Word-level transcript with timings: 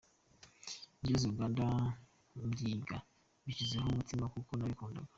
Ngeze 0.99 1.25
Uganda 1.31 1.65
mbyiga 2.47 2.97
mbishizeho 3.43 3.85
umutima 3.89 4.25
kuko 4.33 4.51
nabikundaga. 4.55 5.09